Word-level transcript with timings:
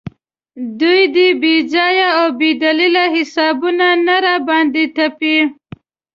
دوی 0.79 1.01
دې 1.15 1.27
بې 1.41 1.55
ځایه 1.73 2.07
او 2.19 2.27
بې 2.39 2.49
دلیله 2.63 3.03
حسابونه 3.15 3.87
نه 4.05 4.15
راباندې 4.25 4.85
تپي. 4.95 5.37